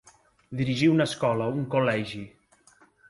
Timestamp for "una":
0.93-1.05